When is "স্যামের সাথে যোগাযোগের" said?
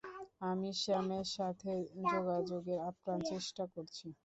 0.81-2.79